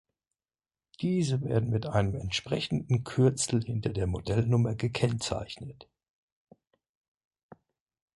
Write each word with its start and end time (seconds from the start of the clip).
Diese 1.01 1.43
werden 1.43 1.69
mit 1.69 1.85
einem 1.85 2.15
entsprechenden 2.15 3.03
Kürzel 3.03 3.63
hinter 3.63 3.89
der 3.93 4.07
Modellnummer 4.07 4.73
gekennzeichnet. 4.73 5.87